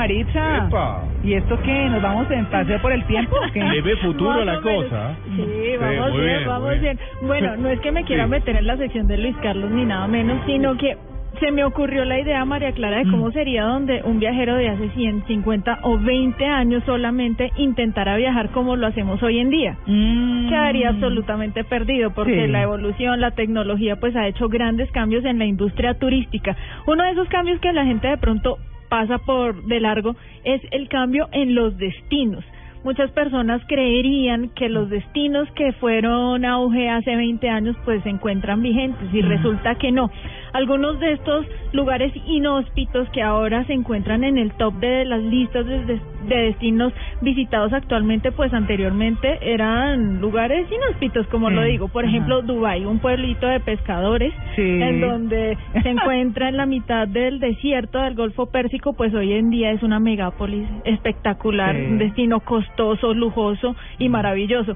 Maritza. 0.00 0.66
Epa. 0.66 1.02
¿Y 1.22 1.34
esto 1.34 1.58
qué? 1.62 1.88
¿Nos 1.90 2.00
vamos 2.00 2.30
en 2.30 2.46
paseo 2.46 2.80
por 2.80 2.90
el 2.92 3.04
tiempo 3.04 3.36
o 3.36 3.52
qué? 3.52 3.62
Le 3.62 3.82
ve 3.82 3.96
futuro 3.96 4.42
la 4.44 4.58
cosa. 4.60 5.14
Sí, 5.36 5.42
vamos 5.78 6.12
bien, 6.12 6.24
bien, 6.24 6.46
vamos 6.46 6.80
bien. 6.80 6.98
Bueno, 7.22 7.56
no 7.58 7.68
es 7.68 7.80
que 7.80 7.92
me 7.92 8.04
quiera 8.04 8.24
Sí. 8.24 8.30
meter 8.30 8.56
en 8.56 8.66
la 8.66 8.76
sección 8.78 9.06
de 9.06 9.18
Luis 9.18 9.36
Carlos 9.42 9.70
ni 9.70 9.84
nada 9.84 10.06
menos, 10.08 10.38
sino 10.46 10.76
que 10.78 10.96
se 11.38 11.50
me 11.52 11.64
ocurrió 11.64 12.04
la 12.04 12.18
idea, 12.18 12.44
María 12.44 12.72
Clara, 12.72 12.98
de 12.98 13.04
Mm. 13.04 13.10
cómo 13.12 13.30
sería 13.30 13.64
donde 13.64 14.02
un 14.04 14.18
viajero 14.18 14.56
de 14.56 14.68
hace 14.68 14.88
100, 14.90 15.24
50 15.26 15.78
o 15.82 15.98
20 15.98 16.44
años 16.46 16.82
solamente 16.84 17.50
intentara 17.56 18.16
viajar 18.16 18.50
como 18.50 18.76
lo 18.76 18.86
hacemos 18.86 19.22
hoy 19.22 19.38
en 19.38 19.48
día. 19.50 19.76
Mm. 19.86 20.48
Quedaría 20.48 20.88
absolutamente 20.88 21.62
perdido 21.64 22.10
porque 22.10 22.46
Sí. 22.46 22.50
la 22.50 22.62
evolución, 22.62 23.20
la 23.20 23.30
tecnología, 23.32 23.96
pues 23.96 24.16
ha 24.16 24.26
hecho 24.26 24.48
grandes 24.48 24.90
cambios 24.92 25.24
en 25.26 25.38
la 25.38 25.44
industria 25.44 25.94
turística. 25.94 26.56
Uno 26.86 27.04
de 27.04 27.10
esos 27.10 27.28
cambios 27.28 27.60
que 27.60 27.72
la 27.72 27.84
gente 27.84 28.08
de 28.08 28.16
pronto 28.18 28.56
pasa 28.90 29.16
por 29.18 29.64
de 29.64 29.80
largo 29.80 30.16
es 30.44 30.60
el 30.72 30.88
cambio 30.88 31.30
en 31.32 31.54
los 31.54 31.78
destinos. 31.78 32.44
Muchas 32.82 33.10
personas 33.12 33.62
creerían 33.68 34.50
que 34.50 34.68
los 34.70 34.88
destinos 34.88 35.50
que 35.52 35.72
fueron 35.72 36.44
auge 36.44 36.88
hace 36.88 37.14
20 37.14 37.48
años 37.48 37.76
pues 37.84 38.02
se 38.02 38.08
encuentran 38.08 38.62
vigentes 38.62 39.08
y 39.12 39.22
resulta 39.22 39.76
que 39.76 39.92
no. 39.92 40.10
Algunos 40.52 40.98
de 41.00 41.12
estos 41.12 41.46
lugares 41.72 42.12
inhóspitos 42.26 43.08
que 43.10 43.22
ahora 43.22 43.64
se 43.64 43.72
encuentran 43.72 44.24
en 44.24 44.38
el 44.38 44.52
top 44.52 44.74
de 44.74 45.04
las 45.04 45.22
listas 45.22 45.66
de, 45.66 45.84
de- 45.84 46.00
de 46.28 46.36
destinos 46.36 46.92
visitados 47.22 47.72
actualmente 47.72 48.30
pues 48.30 48.52
anteriormente 48.52 49.38
eran 49.40 50.20
lugares 50.20 50.66
inhóspitos 50.70 51.26
como 51.28 51.48
Sí, 51.48 51.54
lo 51.54 51.62
digo. 51.62 51.88
Por 51.88 52.04
ajá. 52.04 52.10
ejemplo, 52.12 52.42
Dubai, 52.42 52.84
un 52.84 52.98
pueblito 52.98 53.46
de 53.46 53.60
pescadores 53.60 54.32
Sí. 54.56 54.62
en 54.62 55.00
donde 55.00 55.56
se 55.82 55.88
encuentra 55.90 56.48
en 56.48 56.56
la 56.56 56.66
mitad 56.66 57.08
del 57.08 57.40
desierto 57.40 58.00
del 58.00 58.14
Golfo 58.14 58.46
Pérsico, 58.50 58.92
pues 58.94 59.14
hoy 59.14 59.32
en 59.32 59.50
día 59.50 59.70
es 59.70 59.82
una 59.82 59.98
megápolis 60.00 60.66
espectacular, 60.84 61.74
Sí. 61.74 61.82
un 61.86 61.98
destino 61.98 62.40
costoso, 62.40 63.14
lujoso 63.14 63.74
y 63.98 64.08
maravilloso. 64.08 64.74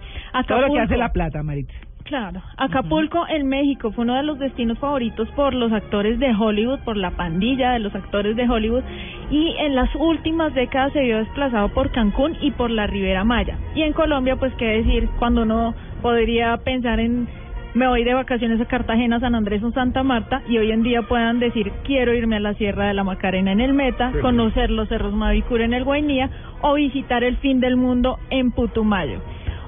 Todo 0.49 0.61
lo 0.63 0.73
que 0.73 0.81
hace 0.81 0.95
Acapulco- 0.95 0.99
la 0.99 1.13
plata, 1.13 1.43
Maritza. 1.43 1.75
Claro, 2.05 2.43
Acapulco 2.59 3.27
en 3.29 3.49
México 3.49 3.91
fue 3.91 4.05
uno 4.05 4.15
de 4.17 4.23
los 4.23 4.39
destinos 4.39 4.79
favoritos 4.79 5.27
por 5.31 5.55
los 5.55 5.73
actores 5.73 6.19
de 6.19 6.35
Hollywood, 6.35 6.81
por 6.81 6.99
la 6.99 7.13
pandilla 7.13 7.73
de 7.73 7.79
los 7.79 7.95
actores 7.95 8.37
de 8.37 8.49
Hollywood 8.49 8.83
y 9.31 9.55
en 9.59 9.75
las 9.75 9.89
últimas 9.95 10.53
décadas 10.55 10.93
se 10.93 11.01
vio 11.01 11.17
desplazado 11.17 11.71
por 11.71 11.91
Cancún 11.93 12.37
y 12.43 12.51
por 12.51 12.71
la 12.71 12.87
Ribera 12.87 13.25
Maya. 13.25 13.57
Y 13.75 13.83
en 13.83 13.95
Colombia, 13.95 14.37
pues 14.37 14.53
qué 14.55 14.67
decir, 14.67 15.09
cuando 15.19 15.43
uno 15.43 15.75
podría 16.03 16.59
pensar 16.59 17.01
en 17.01 17.27
me 17.73 17.89
voy 17.89 18.05
de 18.05 18.15
vacaciones 18.15 18.61
a 18.61 18.67
Cartagena, 18.67 19.19
San 19.19 19.35
Andrés 19.35 19.63
o 19.65 19.73
Santa 19.73 20.05
Marta 20.05 20.43
y 20.49 20.59
hoy 20.59 20.71
en 20.71 20.85
día 20.85 21.03
puedan 21.03 21.41
decir 21.41 21.73
quiero 21.85 22.15
irme 22.15 22.37
a 22.37 22.41
la 22.41 22.55
Sierra 22.55 22.87
de 22.87 22.95
la 22.95 23.03
Macarena 23.03 23.51
en 23.51 23.61
el 23.61 23.73
Meta, 23.73 24.13
Sí. 24.13 24.19
conocer 24.21 24.71
los 24.71 24.89
cerros 24.89 25.13
Mavicura 25.15 25.65
en 25.65 25.75
el 25.75 25.83
Guainía 25.83 26.31
o 26.61 26.75
visitar 26.75 27.25
el 27.25 27.39
fin 27.39 27.59
del 27.61 27.77
mundo 27.77 28.19
en 28.31 28.53
Putumayo. 28.53 29.21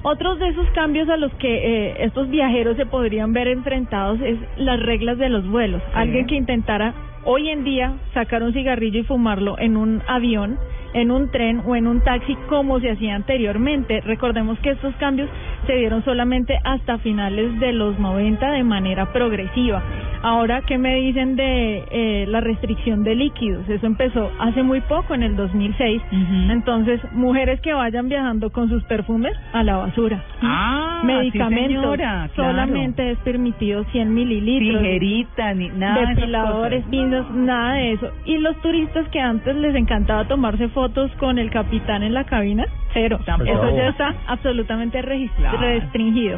Otros 0.09 0.39
de 0.39 0.47
esos 0.47 0.69
cambios 0.69 1.09
a 1.09 1.17
los 1.17 1.33
que 1.33 1.49
eh, 1.49 2.05
estos 2.05 2.29
viajeros 2.29 2.77
se 2.77 2.85
podrían 2.85 3.33
ver 3.33 3.49
enfrentados 3.49 4.21
es 4.21 4.37
las 4.55 4.79
reglas 4.79 5.17
de 5.17 5.27
los 5.27 5.45
vuelos. 5.45 5.81
Alguien 5.93 6.27
que 6.27 6.35
intentara 6.35 6.93
hoy 7.25 7.49
en 7.49 7.65
día 7.65 7.97
sacar 8.13 8.41
un 8.41 8.53
cigarrillo 8.53 9.01
y 9.01 9.03
fumarlo 9.03 9.59
en 9.59 9.75
un 9.75 10.01
avión, 10.07 10.57
en 10.93 11.11
un 11.11 11.29
tren 11.29 11.61
o 11.65 11.75
en 11.75 11.87
un 11.87 11.99
taxi 12.05 12.37
como 12.47 12.79
se 12.79 12.91
hacía 12.91 13.15
anteriormente. 13.15 13.99
Recordemos 13.99 14.57
que 14.59 14.69
estos 14.69 14.95
cambios 14.95 15.29
se 15.65 15.73
dieron 15.73 16.05
solamente 16.05 16.57
hasta 16.63 16.99
finales 16.99 17.59
de 17.59 17.73
los 17.73 17.99
90 17.99 18.49
de 18.49 18.63
manera 18.63 19.11
progresiva. 19.11 19.83
Ahora, 20.27 20.61
¿qué 20.63 20.77
me 20.77 20.95
dicen 20.95 21.37
de 21.37 21.85
eh, 21.89 22.25
la 22.27 22.41
restricción 22.41 23.05
de 23.05 23.15
líquidos? 23.15 23.67
Eso 23.69 23.85
empezó 23.85 24.29
hace 24.39 24.61
muy 24.61 24.81
poco, 24.81 25.13
en 25.13 25.23
el 25.23 25.37
2006. 25.37 26.01
Ujú. 26.01 26.51
Entonces, 26.51 26.99
mujeres 27.13 27.61
que 27.61 27.71
vayan 27.71 28.09
viajando 28.09 28.49
con 28.49 28.67
sus 28.67 28.83
perfumes 28.83 29.31
a 29.53 29.63
la 29.63 29.77
basura. 29.77 30.21
Ah, 30.41 30.97
sí, 30.99 31.07
Medicamentos, 31.07 31.81
señora, 31.81 32.29
claro. 32.35 32.51
solamente 32.51 33.11
es 33.11 33.17
permitido 33.19 33.85
100 33.85 34.13
mililitros. 34.13 34.81
Tijerita, 34.81 35.53
ni 35.53 35.69
nada. 35.69 36.01
de 36.01 36.15
Depiladores, 36.15 36.83
pinzas, 36.87 37.31
nada 37.31 37.75
de 37.75 37.93
eso. 37.93 38.11
Y 38.25 38.37
los 38.39 38.61
turistas 38.61 39.07
que 39.07 39.21
antes 39.21 39.55
les 39.55 39.75
encantaba 39.75 40.27
tomarse 40.27 40.67
fotos 40.69 41.09
con 41.19 41.39
el 41.39 41.49
capitán 41.51 42.03
en 42.03 42.13
la 42.13 42.25
cabina, 42.25 42.65
cero. 42.91 43.17
Tampoco. 43.25 43.49
Eso 43.49 43.77
ya 43.77 43.87
está 43.87 44.13
absolutamente 44.27 45.01
restringido. 45.01 46.37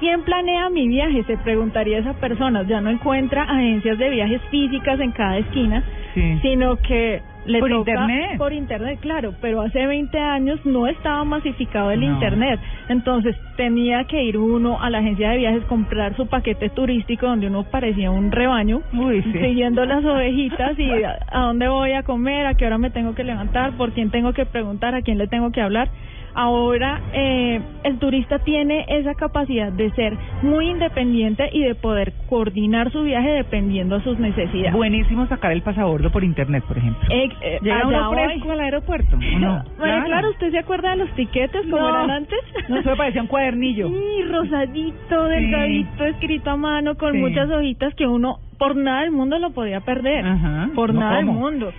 ¿Quién 0.00 0.22
planea 0.22 0.68
mi 0.70 0.86
viaje? 0.88 1.24
Se 1.24 1.36
preguntaría 1.38 1.98
esa 1.98 2.14
persona. 2.14 2.62
Ya 2.62 2.80
no 2.80 2.90
encuentra 2.90 3.42
agencias 3.42 3.98
de 3.98 4.10
viajes 4.10 4.40
físicas 4.50 5.00
en 5.00 5.10
cada 5.12 5.38
esquina, 5.38 5.82
Sí. 6.14 6.38
sino 6.42 6.76
que 6.76 7.20
le 7.46 7.60
Por 7.60 7.70
toca 7.70 7.92
internet. 7.92 8.36
por 8.38 8.52
internet, 8.52 8.98
claro, 9.00 9.32
pero 9.40 9.62
hace 9.62 9.86
20 9.86 10.18
años 10.18 10.60
no 10.66 10.86
estaba 10.86 11.24
masificado 11.24 11.90
el 11.90 12.00
No. 12.00 12.06
internet, 12.06 12.60
entonces 12.90 13.34
tenía 13.56 14.04
que 14.04 14.22
ir 14.22 14.36
uno 14.36 14.78
a 14.82 14.90
la 14.90 14.98
agencia 14.98 15.30
de 15.30 15.38
viajes 15.38 15.64
comprar 15.64 16.14
su 16.14 16.26
paquete 16.26 16.68
turístico 16.68 17.26
donde 17.26 17.46
uno 17.46 17.64
parecía 17.64 18.10
un 18.10 18.30
rebaño, 18.32 18.82
Uy, 18.92 19.22
sí. 19.22 19.32
siguiendo 19.32 19.84
las 19.86 20.04
ovejitas 20.04 20.78
y 20.78 20.90
a, 21.02 21.18
a 21.32 21.40
dónde 21.46 21.68
voy 21.68 21.92
a 21.92 22.02
comer, 22.02 22.46
a 22.46 22.54
qué 22.54 22.66
hora 22.66 22.76
me 22.76 22.90
tengo 22.90 23.14
que 23.14 23.24
levantar, 23.24 23.72
por 23.78 23.92
quién 23.92 24.10
tengo 24.10 24.32
que 24.34 24.44
preguntar, 24.44 24.94
a 24.94 25.00
quién 25.02 25.16
le 25.16 25.26
tengo 25.26 25.50
que 25.50 25.62
hablar. 25.62 25.88
Ahora 26.34 27.00
eh, 27.12 27.60
el 27.84 27.98
turista 27.98 28.38
tiene 28.40 28.84
esa 28.88 29.14
capacidad 29.14 29.72
de 29.72 29.90
ser 29.92 30.16
muy 30.42 30.68
independiente 30.70 31.48
y 31.52 31.62
de 31.62 31.74
poder 31.74 32.12
coordinar 32.28 32.90
su 32.92 33.02
viaje 33.02 33.30
dependiendo 33.30 33.96
a 33.96 34.02
sus 34.02 34.18
necesidades. 34.18 34.72
Buenísimo 34.72 35.26
sacar 35.26 35.52
el 35.52 35.62
pasabordo 35.62 36.10
por 36.10 36.22
internet, 36.24 36.64
por 36.66 36.78
ejemplo. 36.78 37.08
Eh, 37.10 37.28
eh, 37.40 37.58
Llega 37.62 37.86
uno 37.88 38.12
fresco 38.12 38.52
al 38.52 38.60
aeropuerto, 38.60 39.16
¿o 39.16 39.38
no? 39.38 39.64
María 39.78 40.04
Clara, 40.04 40.28
¿usted 40.30 40.50
se 40.50 40.58
acuerda 40.58 40.90
de 40.90 40.96
los 40.96 41.10
tiquetes 41.14 41.62
como 41.62 41.78
No. 41.78 41.88
eran 41.88 42.10
antes? 42.10 42.38
No, 42.68 42.76
eso 42.78 42.90
me 42.90 42.96
parecía 42.96 43.22
un 43.22 43.28
cuadernillo. 43.28 43.88
Sí, 43.88 44.22
rosadito, 44.30 45.24
delgadito, 45.24 46.04
escrito 46.04 46.50
a 46.50 46.56
mano, 46.56 46.96
con 46.96 47.12
Sí. 47.12 47.18
muchas 47.18 47.50
hojitas 47.50 47.94
que 47.94 48.06
uno 48.06 48.38
por 48.58 48.76
nada 48.76 49.02
del 49.02 49.10
mundo 49.12 49.38
lo 49.38 49.50
podía 49.50 49.80
perder. 49.80 50.26
Ajá. 50.26 50.68
Por 50.74 50.92
¿No 50.92 51.00
nada 51.00 51.16
del 51.18 51.26
cómo? 51.26 51.40
mundo. 51.40 51.72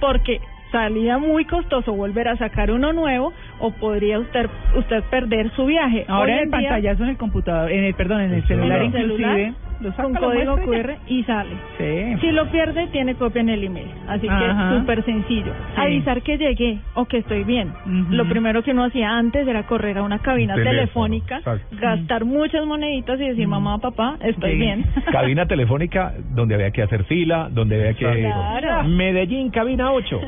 Porque 0.00 0.40
salía 0.72 1.18
muy 1.18 1.44
costoso 1.44 1.92
volver 1.92 2.26
a 2.28 2.36
sacar 2.36 2.70
uno 2.70 2.92
nuevo 2.92 3.32
o 3.60 3.70
podría 3.70 4.18
usted 4.18 4.48
usted 4.76 5.04
perder 5.10 5.52
su 5.52 5.66
viaje. 5.66 6.04
Ahora 6.08 6.24
Hoy 6.24 6.30
en 6.32 6.38
el 6.38 6.44
en 6.44 6.50
día, 6.50 6.70
pantallazo 6.70 7.02
en 7.04 7.10
el 7.10 7.16
computador, 7.18 7.70
en 7.70 7.84
el, 7.84 7.94
perdón, 7.94 8.22
en 8.22 8.30
el 8.32 8.38
En 8.38 8.46
celular 8.48 8.78
el 8.78 8.86
inclusive, 8.86 9.16
celular, 9.18 9.54
lo 9.82 9.90
saca, 9.92 10.06
un 10.08 10.14
código 10.14 10.56
QR 10.64 10.94
y 11.08 11.22
sale. 11.24 11.50
Sí. 11.78 12.20
Si 12.20 12.30
lo 12.32 12.46
pierde, 12.50 12.86
tiene 12.88 13.14
copia 13.14 13.40
en 13.40 13.48
el 13.50 13.64
email. 13.64 13.88
Así 14.08 14.26
que 14.26 14.32
Ajá. 14.32 14.78
súper 14.78 15.04
sencillo. 15.04 15.52
Sí. 15.74 15.80
Avisar 15.80 16.22
que 16.22 16.38
llegué 16.38 16.78
o 16.94 17.04
que 17.06 17.18
estoy 17.18 17.44
bien. 17.44 17.72
Lo 18.10 18.24
primero 18.28 18.62
que 18.62 18.70
uno 18.72 18.84
hacía 18.84 19.10
antes 19.16 19.46
era 19.46 19.64
correr 19.66 19.98
a 19.98 20.02
una 20.02 20.18
cabina 20.20 20.54
Teléfono, 20.54 20.76
telefónica, 20.80 21.38
exacto. 21.38 21.76
gastar 21.80 22.24
muchas 22.24 22.64
moneditas 22.64 23.20
y 23.20 23.28
decir, 23.28 23.46
mamá, 23.48 23.78
papá, 23.78 24.16
estoy 24.22 24.52
Sí. 24.52 24.56
bien. 24.58 24.84
Cabina 25.12 25.46
telefónica 25.46 26.14
donde 26.34 26.54
había 26.54 26.70
que 26.70 26.82
hacer 26.82 27.04
fila, 27.04 27.48
donde 27.50 27.76
había 27.76 27.94
que... 27.94 28.20
Claro. 28.22 28.88
Medellín, 28.88 29.50
cabina 29.50 29.92
8. 29.92 30.20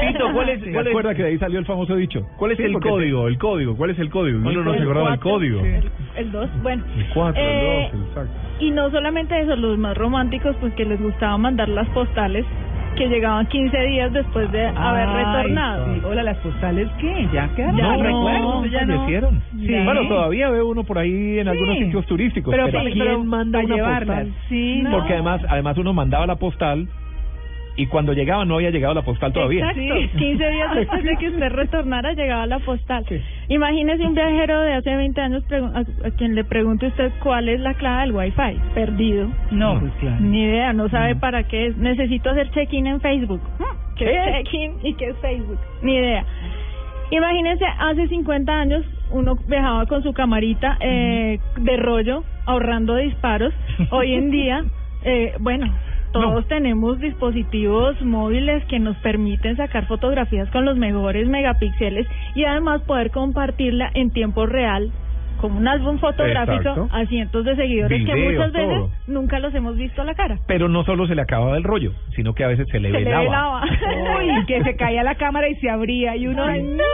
Tito, 0.00 0.32
¿cuál 0.32 0.48
es, 0.50 0.60
¿Se 0.62 0.72
cuál 0.72 0.86
es- 0.86 0.90
acuerda 0.92 1.14
que 1.14 1.22
de 1.22 1.28
ahí 1.30 1.38
salió 1.38 1.58
el 1.58 1.64
famoso 1.66 1.94
dicho? 1.96 2.26
¿Cuál 2.38 2.52
es 2.52 2.58
Sí, 2.58 2.64
el 2.64 2.74
código? 2.80 3.28
El 3.28 3.38
código, 3.38 3.76
¿cuál 3.76 3.90
es 3.90 3.98
el 3.98 4.10
código? 4.10 4.38
Uno 4.38 4.62
no 4.62 4.72
se 4.72 4.76
El 4.78 4.82
acordaba 4.82 5.10
del 5.10 5.20
cuatro, 5.20 5.30
código. 5.38 5.60
El, 5.64 5.90
el 6.16 6.32
dos, 6.32 6.50
bueno. 6.62 6.84
El 6.96 7.06
4, 7.14 7.42
Eh, 7.42 7.84
el 7.92 7.98
2, 8.00 8.08
exacto. 8.08 8.32
Y 8.62 8.70
no 8.70 8.90
solamente 8.90 9.38
eso, 9.40 9.56
los 9.56 9.76
más 9.76 9.96
románticos, 9.96 10.54
pues 10.60 10.72
que 10.74 10.84
les 10.84 11.00
gustaba 11.02 11.36
mandar 11.36 11.68
las 11.68 11.88
postales 11.88 12.44
que 12.96 13.08
llegaban 13.08 13.46
15 13.46 13.76
días 13.86 14.12
después 14.12 14.52
de 14.52 14.66
haber 14.68 15.08
Ay, 15.08 15.24
retornado. 15.24 15.94
sí. 15.94 16.00
Hola, 16.04 16.22
las 16.22 16.36
postales, 16.38 16.88
¿qué? 17.00 17.26
¿Ya 17.32 17.48
quedaron? 17.56 17.76
Ya 17.76 17.88
¿Los 17.96 18.02
no, 18.02 18.02
recuerdos? 18.04 18.70
ya 18.70 18.84
no. 18.84 19.06
Sí. 19.58 19.74
Bueno, 19.84 20.06
todavía 20.08 20.50
ve 20.50 20.62
uno 20.62 20.84
por 20.84 20.98
ahí 20.98 21.38
en 21.38 21.44
Sí. 21.44 21.48
algunos 21.50 21.78
sitios 21.78 22.06
turísticos, 22.06 22.52
Pero, 22.54 22.66
pero, 22.66 22.80
¿quién 22.84 22.98
pero 22.98 23.24
manda 23.24 23.58
para 23.58 23.64
una 23.66 23.74
llevarlas, 23.74 24.18
postal? 24.26 24.34
sí. 24.48 24.80
No. 24.82 24.90
Porque 24.90 25.12
además, 25.14 25.40
además 25.48 25.78
uno 25.78 25.92
mandaba 25.94 26.26
la 26.26 26.36
postal 26.36 26.86
y 27.76 27.86
cuando 27.86 28.12
llegaba 28.12 28.44
no 28.44 28.56
había 28.56 28.70
llegado 28.70 28.94
la 28.94 29.02
postal 29.02 29.32
todavía. 29.32 29.70
Exacto, 29.70 29.80
Sí. 29.80 30.08
15 30.18 30.50
días 30.50 30.74
después 30.76 31.04
de 31.04 31.16
que 31.16 31.28
usted 31.28 31.48
retornara 31.52 32.12
llegaba 32.12 32.46
la 32.46 32.58
postal. 32.58 33.04
Sí. 33.08 33.20
Imagínese 33.48 34.04
un 34.06 34.14
viajero 34.14 34.60
de 34.60 34.74
hace 34.74 34.94
20 34.96 35.20
años 35.20 35.44
a, 35.52 35.78
a 36.06 36.10
quien 36.16 36.34
le 36.34 36.44
pregunte 36.44 36.86
usted 36.86 37.10
cuál 37.22 37.48
es 37.48 37.60
la 37.60 37.74
clave 37.74 38.02
del 38.02 38.12
Wi-Fi. 38.12 38.60
Perdido. 38.74 39.28
No, 39.50 39.78
pues 39.80 39.92
claro. 40.00 40.20
Ni 40.20 40.42
idea, 40.42 40.72
no 40.72 40.88
sabe 40.88 41.14
No. 41.14 41.20
para 41.20 41.44
qué 41.44 41.66
es. 41.68 41.76
Necesito 41.76 42.30
hacer 42.30 42.50
check-in 42.50 42.86
en 42.86 43.00
Facebook. 43.00 43.40
Hmm, 43.58 43.96
¿Qué 43.96 44.04
es 44.10 44.34
check-in 44.44 44.72
y 44.82 44.94
qué 44.94 45.08
es 45.10 45.16
Facebook? 45.18 45.58
Ni 45.82 45.94
idea. 45.94 46.24
Imagínese, 47.10 47.64
hace 47.78 48.08
50 48.08 48.52
años 48.60 48.84
uno 49.10 49.36
viajaba 49.46 49.84
con 49.86 50.02
su 50.02 50.14
camarita 50.14 50.78
eh, 50.80 51.38
de 51.58 51.76
rollo, 51.76 52.24
ahorrando 52.46 52.96
disparos. 52.96 53.52
Hoy 53.90 54.14
en 54.14 54.30
día, 54.30 54.64
eh, 55.04 55.34
bueno, 55.38 55.66
todos 56.12 56.46
tenemos 56.48 56.98
dispositivos 57.00 58.00
móviles 58.02 58.64
que 58.66 58.78
nos 58.78 58.96
permiten 58.98 59.56
sacar 59.56 59.86
fotografías 59.86 60.48
con 60.50 60.64
los 60.64 60.76
mejores 60.76 61.28
megapíxeles 61.28 62.06
y 62.34 62.44
además 62.44 62.82
poder 62.82 63.10
compartirla 63.10 63.90
en 63.94 64.10
tiempo 64.10 64.46
real 64.46 64.90
como 65.40 65.58
un 65.58 65.66
álbum 65.66 65.98
fotográfico 65.98 66.68
Exacto. 66.68 66.88
a 66.92 67.04
cientos 67.06 67.44
de 67.44 67.56
seguidores 67.56 68.06
que 68.06 68.14
muchas 68.14 68.52
veces 68.52 68.78
todo. 68.78 68.90
nunca 69.08 69.40
los 69.40 69.52
hemos 69.54 69.76
visto 69.76 70.00
a 70.00 70.04
la 70.04 70.14
cara. 70.14 70.38
Pero 70.46 70.68
no 70.68 70.84
solo 70.84 71.08
se 71.08 71.16
le 71.16 71.22
acababa 71.22 71.56
el 71.56 71.64
rollo, 71.64 71.92
sino 72.14 72.32
que 72.32 72.44
a 72.44 72.48
veces 72.48 72.68
se 72.70 72.78
le 72.78 72.92
Se 72.92 72.98
le 73.00 73.04
velaba. 73.06 73.22
velaba. 73.24 73.62
Uy, 74.18 74.46
que 74.46 74.62
se 74.62 74.76
caía 74.76 75.02
la 75.02 75.16
cámara 75.16 75.48
y 75.48 75.56
se 75.56 75.68
abría 75.68 76.14
y 76.14 76.28
uno... 76.28 76.44
Ay, 76.44 76.62
no. 76.62 76.84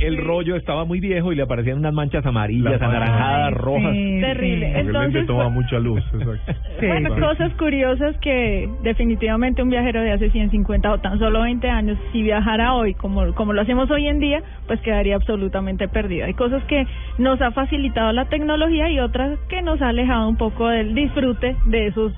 El 0.00 0.16
rollo 0.16 0.56
estaba 0.56 0.84
muy 0.84 0.98
viejo 0.98 1.32
y 1.32 1.36
le 1.36 1.42
aparecían 1.42 1.78
unas 1.78 1.92
manchas 1.92 2.24
amarillas, 2.24 2.80
anaranjadas, 2.80 3.52
rojas. 3.54 3.92
sí, 3.92 4.20
Terrible. 4.20 4.80
Entonces, 4.80 5.26
toma 5.26 5.48
mucha 5.48 5.78
luz. 5.78 6.02
Bueno, 6.80 7.14
cosas 7.16 7.52
curiosas 7.58 8.16
que 8.18 8.66
definitivamente 8.82 9.62
un 9.62 9.68
viajero 9.68 10.00
de 10.00 10.12
hace 10.12 10.30
150 10.30 10.90
o 10.90 10.98
tan 10.98 11.18
solo 11.18 11.42
20 11.42 11.68
años, 11.68 11.98
si 12.10 12.22
viajara 12.22 12.72
hoy 12.72 12.94
como, 12.94 13.34
como 13.34 13.52
lo 13.52 13.60
hacemos 13.60 13.90
hoy 13.90 14.08
en 14.08 14.18
día, 14.18 14.42
pues 14.66 14.80
quedaría 14.80 15.16
absolutamente 15.16 15.88
perdido. 15.88 16.24
Hay 16.24 16.32
cosas 16.32 16.64
que 16.64 16.86
nos 17.18 17.40
ha 17.42 17.50
facilitado 17.50 18.12
la 18.12 18.24
tecnología 18.26 18.88
y 18.88 18.98
otras 18.98 19.38
que 19.50 19.60
nos 19.60 19.82
ha 19.82 19.88
alejado 19.88 20.26
un 20.28 20.36
poco 20.36 20.68
del 20.68 20.94
disfrute 20.94 21.54
de 21.66 21.88
esos 21.88 22.14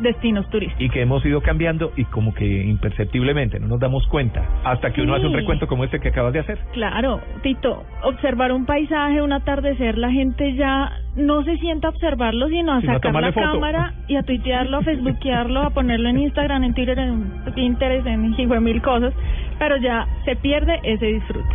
destinos 0.00 0.48
turísticos. 0.50 0.82
y 0.82 0.88
que 0.90 1.02
hemos 1.02 1.24
ido 1.24 1.40
cambiando 1.40 1.92
y 1.96 2.04
como 2.06 2.34
que 2.34 2.44
imperceptiblemente 2.64 3.60
no 3.60 3.68
nos 3.68 3.80
damos 3.80 4.06
cuenta 4.08 4.42
hasta 4.64 4.92
que 4.92 5.02
uno 5.02 5.14
hace 5.14 5.26
un 5.26 5.34
recuento 5.34 5.66
como 5.66 5.84
este 5.84 6.00
que 6.00 6.08
acabas 6.08 6.32
de 6.32 6.40
hacer. 6.40 6.58
Claro, 6.72 7.20
Tito, 7.42 7.84
observar 8.02 8.52
un 8.52 8.66
paisaje, 8.66 9.22
un 9.22 9.32
atardecer, 9.32 9.96
la 9.98 10.10
gente 10.10 10.54
ya 10.54 10.92
no 11.16 11.44
se 11.44 11.56
sienta 11.58 11.88
a 11.88 11.90
observarlo, 11.90 12.48
sino 12.48 12.72
a 12.72 12.80
Sino 12.80 12.94
sacar 12.94 13.14
la 13.14 13.32
foto. 13.32 13.52
cámara 13.52 13.94
y 14.08 14.16
a 14.16 14.22
tuitearlo, 14.22 14.78
a 14.78 14.82
facebookearlo, 14.82 15.60
a 15.62 15.70
ponerlo 15.70 16.08
en 16.08 16.18
Instagram, 16.18 16.64
en 16.64 16.74
Twitter, 16.74 16.98
en 16.98 17.32
Pinterest, 17.54 18.06
en 18.06 18.34
mil 18.64 18.82
cosas, 18.82 19.12
pero 19.58 19.76
ya 19.76 20.06
se 20.24 20.36
pierde 20.36 20.80
ese 20.82 21.06
disfrute. 21.06 21.54